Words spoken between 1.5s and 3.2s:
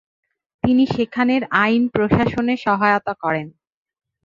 আইন প্রশাসনে সহায়তা